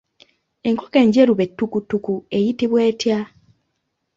Enkoko 0.67 0.95
enjeru 1.03 1.33
be 1.39 1.45
ttukuttuku 1.49 2.13
eyitibwa 2.37 2.79
etya? 2.89 3.17